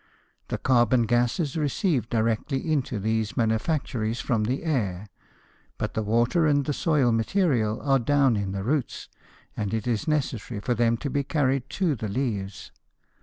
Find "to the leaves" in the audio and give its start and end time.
11.69-12.71